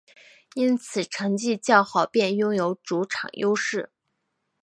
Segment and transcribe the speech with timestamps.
[0.55, 3.91] 因此成绩较好便拥有主场优势。